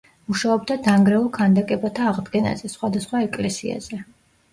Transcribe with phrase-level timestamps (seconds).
[0.29, 4.01] მუშაობდა დანგრეულ ქანდაკებათა აღდგენაზე, სხვადასხვა ეკლესიაზე.